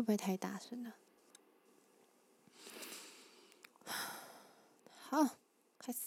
[0.00, 0.94] 会不会太大声了？
[5.10, 5.36] 好，
[5.78, 5.98] 开始。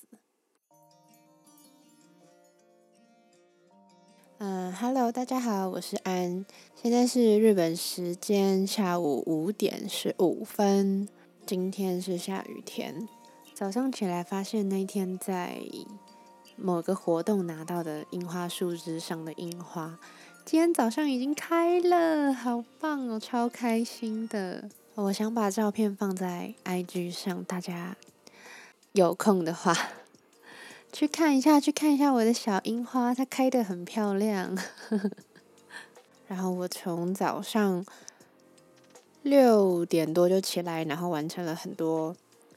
[4.40, 6.44] 嗯，Hello，大家好，我是安，
[6.74, 11.07] 现在是日本时间下午五点十五分，
[11.46, 13.07] 今天是下雨天。
[13.54, 15.62] 早上起来发现那天在
[16.55, 20.00] 某个活动拿到的樱花树枝上的樱花。
[20.46, 24.69] 今天早上已经开了，好棒哦，超开心的。
[24.96, 27.96] 我想把照片放在 IG 上，大家
[28.92, 29.74] 有空的话
[30.92, 34.56] 去看一下，去看一下我的小樱花，它开的很漂亮。
[36.28, 37.86] 然后我从早上
[39.22, 42.14] 六点多就起来，然后完成了很多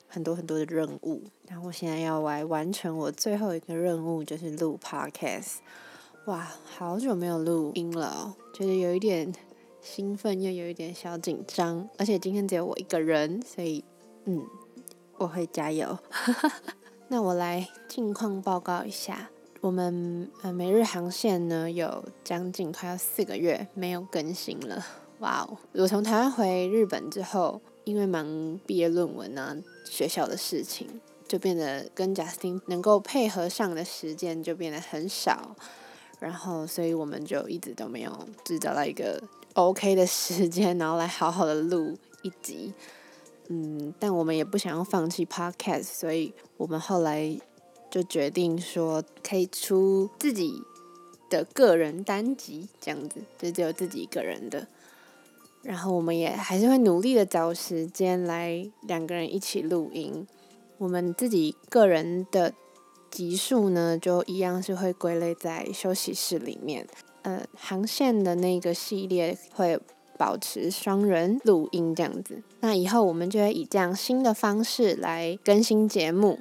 [0.09, 1.23] 很多很多的任务。
[1.49, 5.59] 然后我现在要来完成我最后一个任务，就是录 Podcast。
[6.27, 6.45] 哇，
[6.77, 9.33] 好久没有录音了，觉得有一点
[9.81, 11.89] 兴奋，又有一点小紧张。
[11.99, 13.85] 而且今天只有我一个人，所以
[14.25, 14.45] 嗯，
[15.19, 15.97] 我会加油。
[17.07, 24.85] 那我来近况报告一下，我们呃每日航线呢有将近快要四个月没有更新了。
[25.21, 35.55] 哇哦，我从台湾回日本之后，因为忙毕业论文啊学校的事情，就变得跟贾斯汀能够配合上的时间就变得很少。
[36.19, 38.11] 然后，所以我们就一直都没有
[38.43, 39.23] 只找到一个
[39.53, 42.73] OK 的时间，然后来好好的录一集。
[43.49, 47.39] 嗯，但我们也不想要放弃 Podcast，所以我们后来
[47.91, 50.63] 就决定说，可以出自己
[51.29, 54.67] 的个人单集，这样子就只有自己一个人的。
[55.63, 60.27] 然后我们也还是会努力的找时间来两个人一起录音。
[60.79, 62.55] 我们自己个人的。
[63.16, 66.88] 集数呢，就一样是会归类在休息室里面。
[67.24, 69.80] 呃，航线的那个系列会
[70.18, 72.42] 保持双人录音这样子。
[72.62, 76.40] 那以后我们就会以这样新的方式来更新节目。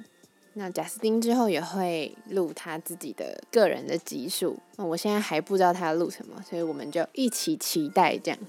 [0.53, 4.57] 那贾斯汀之后也会录他自己的个人的集数。
[4.75, 8.39] 那我现在还不知道他要录什么，所以我们就一起期待这样。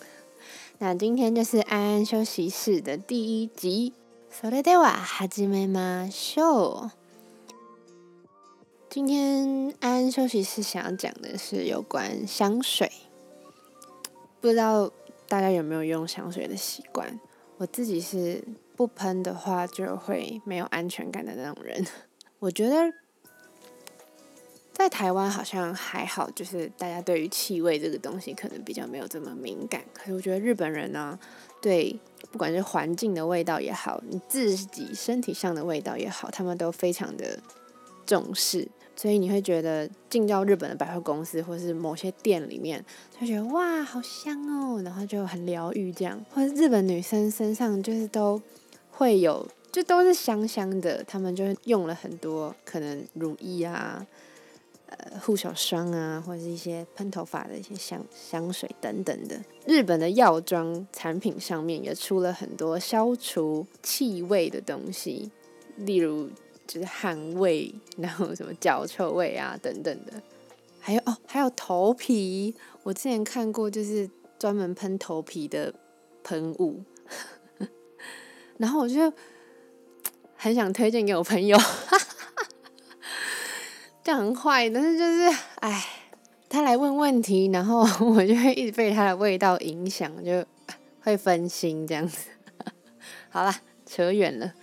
[0.78, 3.92] 那今天就是安安休息室的第一集。
[4.32, 6.90] それでは始めましょう。
[8.89, 12.89] 今天安安休息室想要讲的是有关香水，
[14.39, 14.89] 不知道
[15.27, 17.19] 大家有没有用香水的习惯？
[17.57, 18.41] 我自己是
[18.77, 21.85] 不喷的话就会没有安全感的那种人。
[22.39, 22.75] 我觉得
[24.71, 29.83] 在台湾好像还好，就是大家对于气味这个东西可能比较没有这么敏感。
[29.93, 31.19] 可是我觉得日本人呢，
[31.61, 31.99] 对
[32.31, 37.39] 不管是环境的味道也好，你自己身体上的味道也好，他们都非常的
[38.05, 38.69] 重视。
[38.99, 42.83] 所以你会觉得进到日本的百货公司或是某些店里面，
[43.17, 46.19] 就觉得哇好香哦，然后就很疗愈这样。
[46.33, 48.41] 或者日本女生身上就是都
[48.89, 54.03] 会有，就都是香香的，她们就用了很多可能乳液啊、
[54.87, 59.39] 呃护手霜啊，或者是一些喷头发的一些香香水等等的。
[59.67, 65.29] 日本的药妆产品上面也出了很多消除气味的东西，
[65.75, 66.31] 例如。
[66.67, 70.21] 就是汗味，然后什么脚臭味啊等等的，
[70.79, 75.73] 还有哦，还有头皮，我之前看过，就是专门喷头皮的
[76.23, 76.83] 喷雾，
[78.57, 79.11] 然后我就
[80.35, 81.57] 很想推荐给我朋友，
[84.03, 85.85] 这样很坏，但是就是哎，
[86.49, 90.45] 他来问问题，然后我就会一直被他的味道影响，就
[90.99, 92.29] 会分心这样子。
[93.29, 93.55] 好了，
[93.85, 94.53] 扯远了，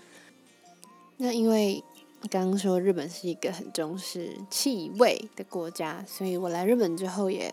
[1.16, 1.82] 那因为。
[2.30, 7.52] 刚刚说日本是一个很重视气味的国家，所以我来日本之后也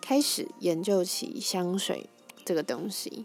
[0.00, 2.08] 开始研究起香水
[2.44, 3.24] 这个东西。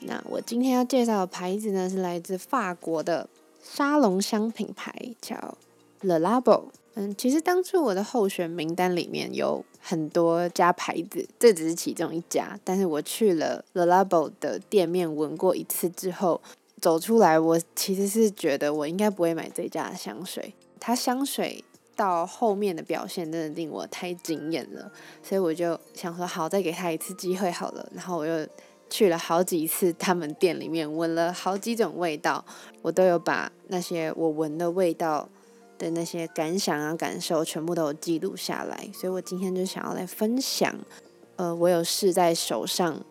[0.00, 3.28] 那我今天要介绍的牌子呢，是来自法国的
[3.62, 5.56] 沙龙香品牌，叫
[6.02, 6.64] Le Labo。
[6.94, 12.58] 嗯，其实当初我的候选名单里面有很多家牌子，这只是其中一家。
[12.64, 16.40] 但是我去了 Le Labo 的店面闻过一次之后。
[16.80, 20.54] 走出来，我其实是觉得我应该不会买这家的香水。
[20.80, 21.64] 它香水
[21.96, 24.90] 到后面的表现真的令我太惊艳了，
[25.22, 27.88] 所以我就想说好，再给他一次机会好了。
[27.92, 28.46] 然后我又
[28.88, 32.44] 去了好几次他们店里面，闻了好几种味道，
[32.82, 35.28] 我都有把那些我闻的味道
[35.76, 38.88] 的那些感想啊、感受全部都有记录下来。
[38.94, 40.72] 所以我今天就想要来分享，
[41.34, 43.04] 呃，我有试在手上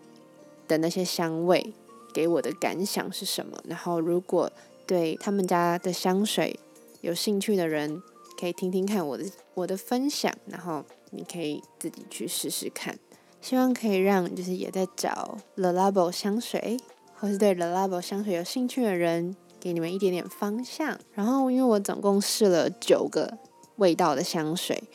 [0.68, 1.74] 的那些香味。
[2.18, 3.56] 给我的感想是什么？
[3.66, 4.52] 然后，如果
[4.88, 6.60] 对他们家的香水
[7.02, 8.02] 有兴趣的人，
[8.40, 9.24] 可以听听看我的
[9.54, 12.98] 我的分享，然后你可以自己去试试看。
[13.40, 16.80] 希望可以让就是也在找 Le Labo 香水，
[17.14, 21.00] 或是对 Le Labo 香水有兴趣的人，给你们一点点方向。
[21.14, 23.38] 然后，因为我总共试了九个
[23.76, 24.86] 味道的香水，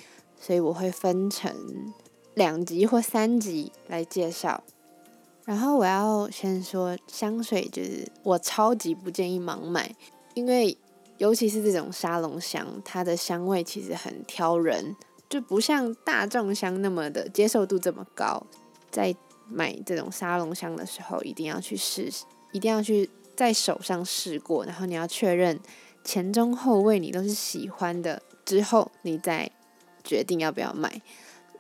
[0.41, 1.55] 所以我会分成
[2.35, 4.65] 两集或三集来介绍。
[5.45, 9.95] 然后我要先说，香水就是我超级不建议盲买，
[10.35, 10.77] 因为
[11.19, 14.97] 尤其是这种沙龙香，它的香味其实很挑人。
[15.29, 18.47] 就不像大众香那么的接受度这么高，
[18.91, 19.17] 在
[19.49, 22.11] 买这种沙龙香的时候，一定要去试，
[22.53, 25.59] 一定要去在手上试过，然后你要确认
[26.05, 29.51] 前中后味你都是喜欢的之后，你再
[30.05, 31.01] 决定要不要买。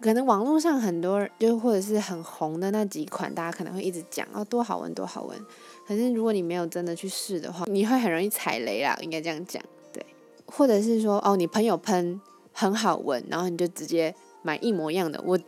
[0.02, 5.38] 可能网络上很多就或者是很红的那几款，大家可能会一直讲哦多好闻多好闻，
[5.86, 9.62] 可是如果你没有真的去试的话，你会很容易踩雷啦，应该这样讲，
[9.92, 10.04] 对，
[10.44, 12.20] 或者是说哦你朋友喷。
[12.54, 15.38] 很好闻，然后你就直接买一模一样的，我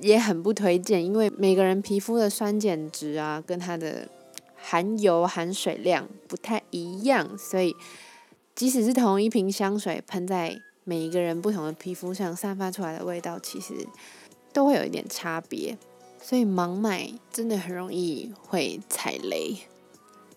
[0.00, 4.06] 也很不推荐，因为每个人皮肤的酸碱值啊，跟它的
[4.54, 7.74] 含油含水量不太一样，所以
[8.54, 10.56] 即使是同一瓶香水喷在
[10.88, 13.74] 每一个人不同的皮肤上，散发出来的味道其实
[14.54, 15.76] 都会有一点差别，
[16.22, 19.58] 所以盲买真的很容易会踩雷，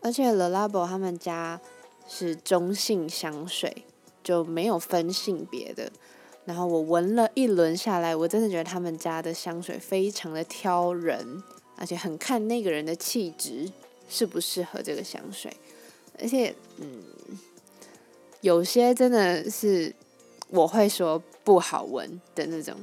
[0.01, 1.61] 而且 Le Labo 他们家
[2.05, 3.85] 是中性香水。
[4.23, 5.91] 就没有分性别的，
[6.45, 11.41] 然后我闻了一轮下来，我真的觉得他们家的香水非常的挑人，
[11.75, 13.71] 而且很看那个人的气质
[14.07, 15.51] 适不适合这个香水，
[16.19, 17.01] 而且嗯，
[18.41, 19.91] 有些真的是
[20.51, 22.75] 我会说不好闻的那种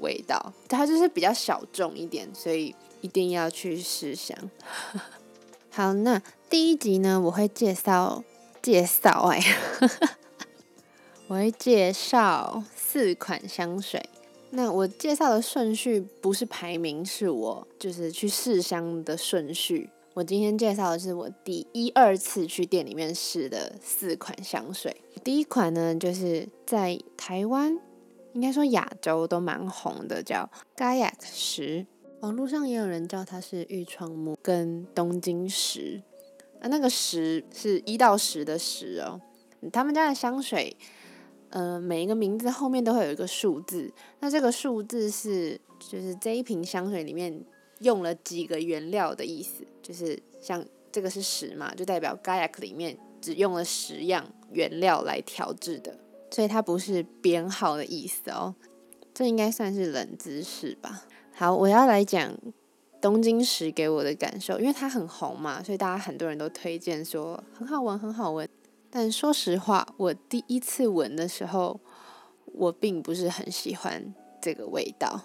[0.00, 4.36] 味道，它就是比较小众一点，所以一定要去试香。
[5.70, 6.20] 好，那
[6.50, 8.22] 第一集呢，我会介绍
[8.60, 9.40] 介绍哎。
[11.28, 14.02] 我会介绍四款香水。
[14.50, 19.88] 那我介绍的顺序不是排名，是我就是去试香的顺序。
[20.14, 24.94] 我今天介绍的是我第一二次去店里面试的四款香水。
[25.24, 27.78] 第一款呢，就是在台湾，
[28.34, 31.86] 应该说亚洲都蛮红的，叫 Gaiac 十，
[32.20, 36.02] 网络上也有人叫它是玉窗木跟东京十。
[36.60, 39.20] 啊，那个十是一到十的十哦。
[39.72, 40.76] 他们家的香水。
[41.48, 47.44] 呃，每一个名字后面都会有一个数字，那这个数字是就是这一瓶香水里面
[47.82, 55.98] 用了几个原料的意思，就是像这个是十嘛，就代表 Gaiac 里面只用了十样原料来调制的，
[56.30, 58.54] 所以它不是编号的意思哦。
[59.14, 61.04] 这应该算是冷知识吧。
[61.34, 62.34] 好，我要来讲
[63.00, 68.48] 东京石给我的感受，因为它很红嘛，所以大家很多人都推荐说很好闻，很好闻。
[68.90, 71.80] 但说实话，我第一次闻的时候，
[72.44, 75.22] 我并不是很喜欢这个味道，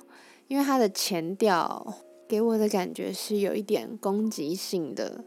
[0.48, 1.98] 因为它的前调
[2.28, 5.24] 给我的感觉是有一点攻击性的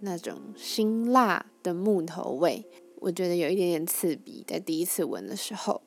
[0.00, 2.64] 那种辛辣的木头味，
[2.96, 5.80] 我觉得有一点点刺鼻，在第一次闻的时候。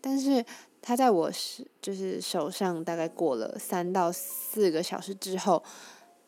[0.00, 0.44] 但是
[0.80, 5.62] 它在我是就是手上大概过了三到四个小时之后，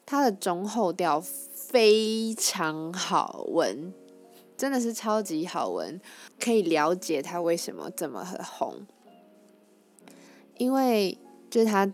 [0.06, 3.92] 它的中后调非常好闻。
[4.56, 6.00] 真的是超级好闻，
[6.38, 8.86] 可以了解它为什么这么红。
[10.56, 11.18] 因为
[11.50, 11.92] 就是它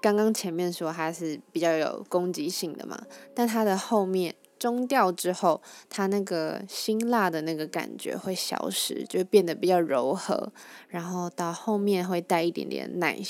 [0.00, 3.00] 刚刚前面说它是比较有攻击性的嘛，
[3.34, 10.52] 但它的后面中调之后，它那个辛辣的那个感觉会消失，就变得比较柔和，
[10.88, 13.20] 然后到后面会带一点点奶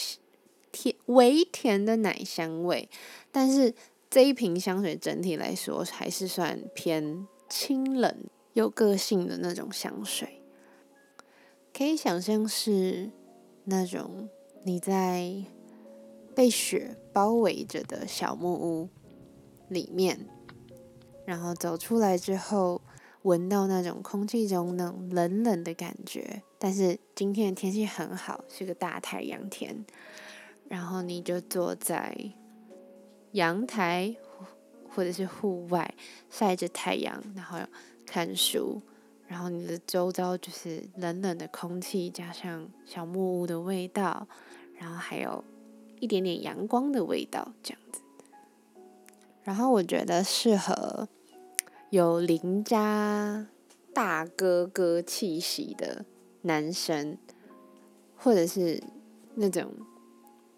[0.73, 2.88] 甜微甜的奶香味。
[3.30, 3.75] 但是
[4.09, 8.14] 这一瓶香水整体来说还是算偏清冷。
[8.52, 10.42] 有个性的那种香水，
[11.73, 13.12] 可以想象是
[13.66, 14.28] 那种
[14.64, 15.44] 你在
[16.40, 18.88] 被雪包围着的小木屋
[19.68, 20.26] 里面，
[21.26, 22.80] 然后走出来之后，
[23.20, 26.42] 闻到那种空气中那种冷冷的感觉。
[26.59, 29.85] 但是今天的天气很好，是个大太阳天，
[30.66, 32.16] 然后你就坐在
[33.32, 34.16] 阳台
[34.88, 35.94] 或者是户外
[36.30, 37.59] 晒着太阳，然后。
[38.06, 38.80] 看书，
[39.28, 44.26] 然后你的周遭就是冷冷的空气，加上小木屋的味道，
[44.76, 45.44] 然后还有
[46.00, 48.00] 一点点阳光的味道，这样子。
[49.45, 51.09] 然后我觉得适合
[51.90, 53.47] 有邻家
[53.95, 56.04] 大哥哥气息的
[56.42, 57.16] 男生，
[58.16, 58.83] 或者是
[59.35, 59.73] 那种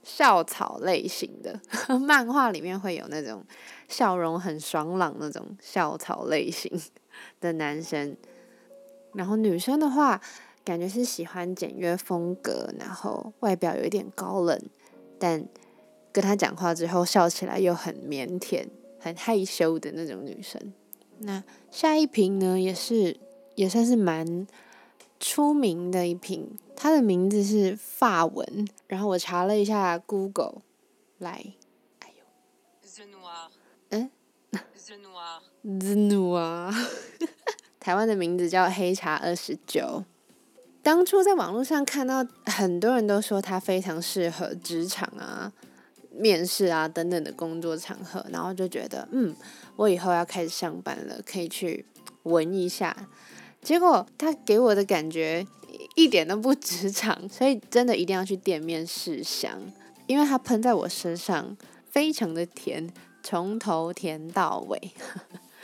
[0.03, 1.61] 校草类型的，
[2.01, 3.45] 漫画里面会有那种
[3.89, 6.81] 笑容很爽朗那种校草类型。
[7.41, 8.17] 的男生，
[9.13, 10.21] 然后女生的话，
[10.65, 14.59] 感觉是喜欢简约风格，然后外表有一点高冷，
[15.23, 15.47] 但
[16.11, 18.67] 跟他讲话之后笑起来又很腼腆、
[18.99, 20.61] 很害羞的那种女生。
[21.19, 23.17] 那下一瓶呢，也是
[23.55, 24.49] 也算是蛮
[25.21, 30.63] 出名的一瓶，它的名字是法文，然后我查了一下 Google，
[31.19, 31.55] 来，
[32.01, 32.25] 哎呦。
[33.91, 34.11] 嗯
[35.63, 36.75] ，The Noir，
[37.79, 40.03] 台湾的名字叫黑茶二十九。
[40.83, 45.53] 当初在网络上看到很多人都说它非常适合职场啊、
[46.11, 49.33] 面试啊等等的工作场合，然后就觉得，嗯，
[49.77, 51.87] 我以后要开始上班了，可以去
[52.25, 52.97] 闻一下。
[53.63, 55.47] 结果他给我的感觉
[55.95, 59.61] 一点都不职场，所以真的一定要去店面试香，
[60.09, 61.57] 因为它喷在我身上
[61.89, 64.93] 非常的甜，从头甜到尾。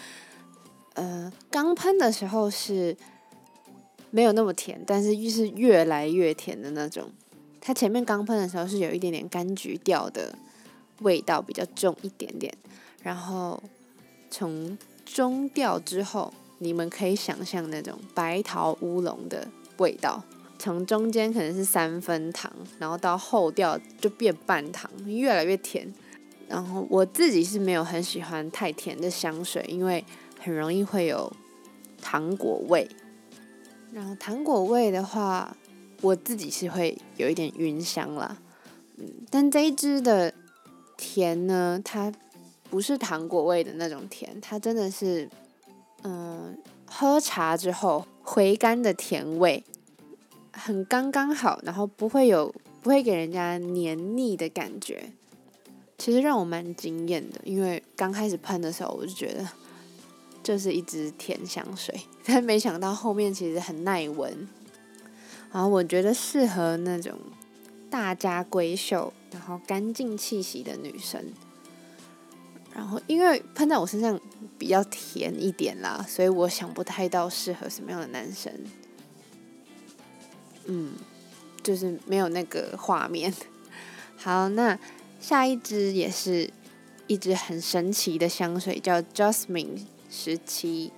[0.94, 2.96] 呃，刚喷的时候是。
[4.10, 7.10] 没有那么甜，但是又是越来越甜的那种。
[7.60, 10.34] 它前面刚喷的时候是有一点点柑橘调的
[11.00, 12.52] 味道，比较重一点点。
[13.02, 13.62] 然后
[14.30, 19.46] 从中调之后，你们可以想象那种白桃乌龙的
[19.78, 20.22] 味道。
[20.58, 25.92] 从中间可能是三分糖，然后到后调就变半糖，越来越甜。
[26.48, 30.04] 然后我自己是没有很喜欢太甜的香水，因为
[30.40, 31.32] 很容易会有
[32.00, 32.88] 糖果味。
[33.92, 35.56] 然后糖果味的话，
[36.02, 38.36] 我自己是会有一点晕香啦，
[38.96, 40.32] 嗯，但这一支的
[40.96, 42.12] 甜呢，它
[42.70, 45.28] 不是糖果味的那种甜，它真的是，
[46.02, 49.64] 嗯，喝茶之后回甘的甜味，
[50.52, 55.12] 很刚刚好，然后不会有不会给人家黏腻的感觉，
[55.96, 59.48] 其实让我蛮惊艳的，因为刚开始喷的时候我就觉得。
[60.48, 64.48] 就是一支甜香水，但没想到后面其实很耐闻，
[65.52, 67.18] 然后我觉得适合那种
[67.90, 71.22] 大家闺秀，然后干净气息的女生。
[72.74, 74.18] 然后因为喷在我身上
[74.56, 78.50] 比较甜一点啦，所以我想不太到适合什么样的男生。
[80.64, 80.94] 嗯，
[81.62, 83.30] 就是没有那个画面。
[84.16, 84.78] 好，那
[85.20, 86.50] 下一支也是
[87.06, 89.80] 一支很神奇的香水，叫 Jasmine。
[90.10, 90.92] 十七，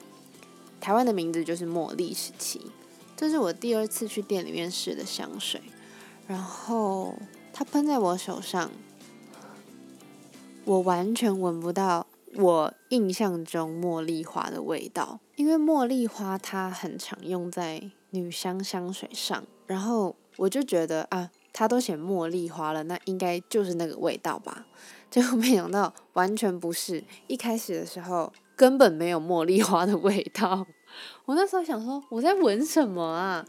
[0.81, 2.61] 台湾的名字就是茉莉十七。
[3.17, 5.61] 这是我第二次去店里面试的香水，
[6.27, 7.15] 然后
[7.53, 8.71] 它喷在我手上，
[10.65, 15.21] 我完全闻不到我印象中茉莉花的味道。
[15.37, 24.65] 因为茉莉花它很常用在女香香水上，然后我就觉得啊，它都写茉莉花了，那应该就是那个味道吧？
[25.11, 27.05] 结果没想到完全不是。
[27.27, 28.33] 一开始的时候。
[28.61, 30.67] 根本没有茉莉花的味道，
[31.25, 33.43] 我那时候想说我在闻什么啊？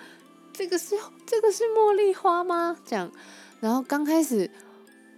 [0.54, 2.78] 这个是这个是茉莉花吗？
[2.86, 3.12] 这样，
[3.60, 4.50] 然后刚开始，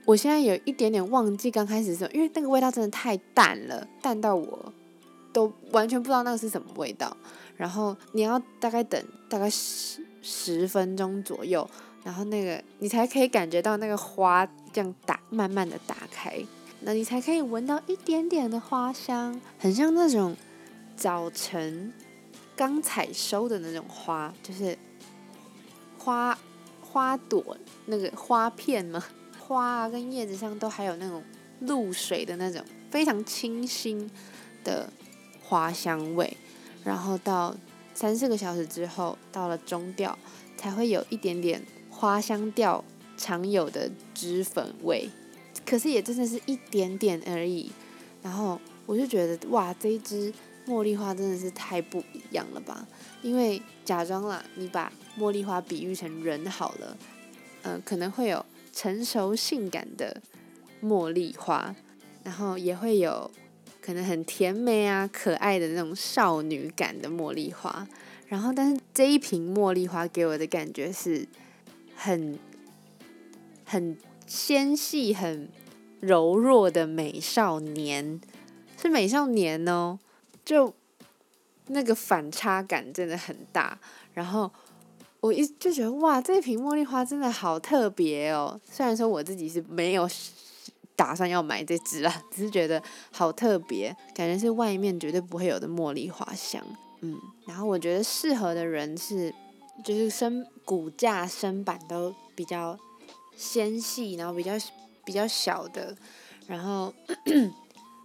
[0.04, 4.74] 我现在有一点点忘记刚开始时候，因为那个味道真的太淡了，淡到我
[5.32, 7.16] 都完全不知道那个是什么味道。
[7.56, 11.70] 然后你要大概等大概十十分钟左右，
[12.04, 16.44] 然后那个你才可以感觉到那个花这样打慢慢的打开。
[16.86, 20.36] 那你才可以闻到一点点的花香，很像那种
[20.98, 21.94] 早晨
[22.56, 24.78] 刚采收的那种花，就是
[25.98, 26.38] 花
[26.82, 29.02] 花朵那个花片嘛，
[29.40, 31.24] 花啊跟叶子上都还有那种
[31.62, 32.62] 露水的那种
[32.92, 34.12] 非常清新
[34.64, 34.92] 的
[35.42, 36.36] 花香味。
[36.84, 37.56] 然后到
[37.94, 40.18] 三四个小时之后，到了中调，
[40.58, 42.84] 才会有一点点花香调
[43.16, 45.10] 常有的脂粉味。
[45.74, 47.72] 可是也真的是一点点而已，
[48.22, 50.32] 然后我就觉得哇，这一支
[50.68, 52.88] 茉莉花真的是太不一样了吧？
[53.24, 56.96] 因为假装啦，你把茉莉花比喻成人好了，
[57.64, 60.22] 嗯，可能会有成熟性感的
[60.84, 61.76] 茉莉花，
[62.24, 63.32] 然后也会有
[63.82, 67.88] 可能很甜美啊、可爱的那种少女感的茉莉花，
[68.28, 71.28] 然后但是这一瓶茉莉花给我的感觉是
[71.96, 72.38] 很
[73.66, 73.98] 很。
[74.26, 75.50] 纤细、很
[76.06, 78.20] 柔弱的美少年，
[78.82, 79.98] 是美少年哦，
[80.44, 80.74] 就
[81.68, 83.80] 那个反差感真的很大。
[84.14, 84.52] 然后
[85.22, 88.60] 我一就觉得哇，这瓶茉莉花真的好特别哦。
[88.70, 90.10] 虽然说我自己是没有
[90.96, 96.62] 打算要买这支啊，只是觉得好特别，感觉是外面绝对不会有的茉莉花香。
[97.00, 99.34] 嗯，然后我觉得适合的人是，
[99.84, 102.78] 就是身骨架、身板都比较。
[103.36, 104.54] 纤细，然后比较
[105.06, 105.96] 比较小的，
[106.48, 106.94] 然后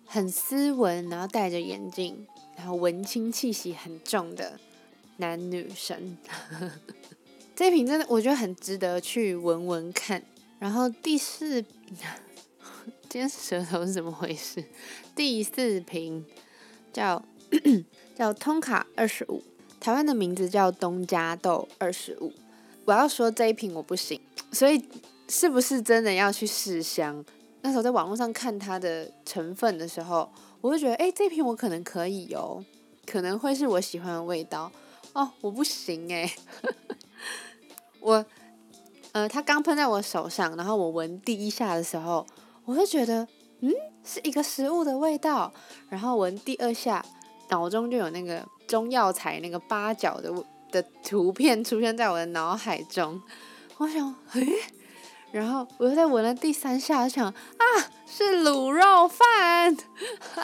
[0.07, 2.27] 很斯文，然后戴着眼镜，
[2.57, 4.59] 然后文青气息很重的
[5.19, 6.17] 男女生。
[7.55, 10.23] 这瓶真的我觉得很值得去闻闻看。
[10.59, 11.63] 然后第四，
[13.09, 14.65] 今天舌头是怎么回事？
[15.15, 16.25] 第四瓶
[16.93, 17.25] 叫
[18.17, 19.43] 叫通卡二十五，
[19.81, 22.33] 台湾的名字叫东加豆二十五。
[22.85, 24.83] 我要说这一瓶我不行，所以
[25.29, 27.25] 是不是真的要去试香？
[27.61, 30.31] 那时候在网络上看它的成分的时候，
[30.61, 32.65] 我就觉得，哎，这瓶我可能可以哦，
[33.05, 34.71] 可能会是我喜欢的味道
[35.13, 35.31] 哦。
[35.41, 36.33] 我不行哎，
[38.01, 38.25] 我
[39.13, 42.25] 呃，它刚喷在我手上，然后我闻第一下的时候，
[42.65, 43.27] 我就觉得，
[43.61, 43.73] 嗯，
[44.05, 45.53] 是一个食物的味道。
[45.89, 47.05] 然后闻第二下，
[47.51, 50.33] 脑中就有那个中药材那个八角的
[50.71, 53.21] 的图片出现在我的脑海中。
[53.79, 54.47] 我想，诶。
[55.31, 57.65] 然后我又在闻了第三下，想啊，
[58.07, 59.77] 是卤肉饭。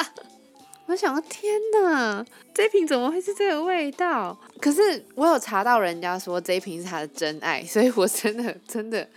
[0.87, 2.23] 我想，天哪，
[2.53, 4.39] 这瓶怎么会是这个味道？
[4.61, 9.09] 可是我有查到人家说这瓶是他的真爱，所以我真的真的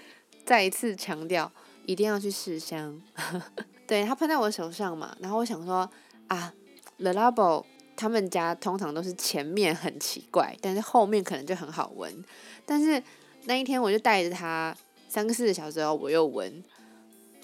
[0.46, 1.52] 再一次强调，
[1.86, 3.02] 一定要去试香。
[3.86, 5.90] 对他喷在我手上嘛，然后我想说
[6.28, 6.54] 啊
[6.98, 7.66] ，The Labo
[7.98, 12.24] 他们家通常都是前面很奇怪，但是后面可能就很好闻。
[12.66, 13.04] 但是
[13.44, 14.74] 那一天我就带着他。
[15.08, 16.64] 三个四个小时后，我又闻，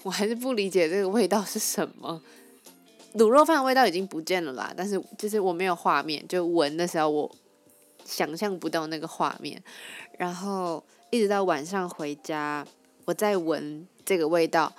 [0.02, 2.22] 我还是不理解这个味道是什么。
[3.14, 7.30] 卤肉饭的味道已经不见了啦，但是就是我没有画面，就闻的时候我
[8.04, 9.62] 想象不到那个画面。
[10.18, 12.66] 然后一直到晚上回家，
[13.04, 14.72] 我再闻这个味道，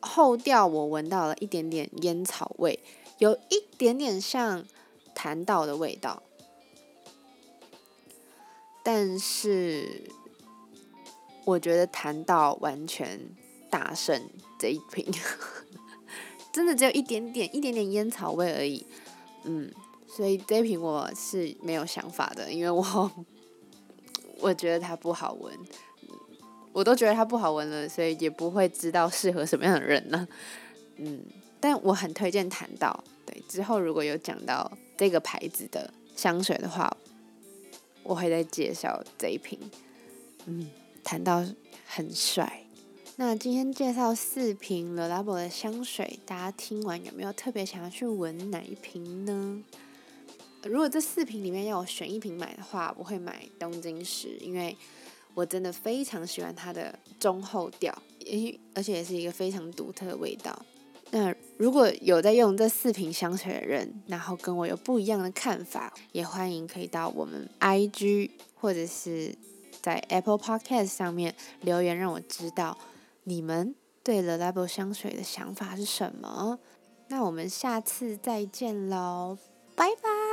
[0.00, 2.78] 后调我闻到了一点点烟草味，
[3.18, 4.64] 有一点点像
[5.14, 6.22] 檀道的味道，
[8.82, 10.02] 但是。
[11.44, 13.20] 我觉得谈到完全
[13.70, 14.20] 大胜
[14.58, 15.06] 这一瓶，
[16.52, 18.86] 真的只有一点点、一点点烟草味而已。
[19.44, 19.70] 嗯，
[20.08, 23.10] 所以这一瓶我是没有想法的，因为我
[24.40, 25.52] 我觉得它不好闻，
[26.72, 30.26] 我都觉得它不好闻了，所以也不会知道适合什么样的人呢。
[30.96, 31.20] 嗯，
[31.60, 36.96] 但我很推荐谈到，对，之后如果有讲到这个牌子的香水的话，
[38.02, 39.58] 我会再介绍这一瓶。
[40.46, 40.70] 嗯。
[41.04, 41.44] 谈到
[41.86, 42.66] 很帅，
[43.16, 49.62] 那今天介绍四瓶 Le Labo 的香水，大家听完有没有特别想要去闻哪一瓶呢？
[50.64, 54.74] 如果这四瓶里面要我选一瓶买的话，我会买东京石，因为
[55.34, 60.64] 我真的非常喜欢它的中后调，因而且也是一个非常独特的味道。
[61.10, 69.36] 那如果有在用这四瓶香水的人，然后跟我有不一样的看法，也欢迎可以到我们 IG 或者是。
[69.84, 72.78] 在 Apple Podcast 上面留言，让我知道
[73.24, 76.58] 你们对 The Label 香水的想法是什么。
[77.08, 79.36] 那我们下次再见喽，
[79.76, 80.23] 拜拜。